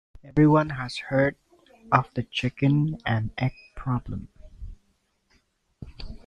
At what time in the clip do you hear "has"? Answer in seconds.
0.71-0.97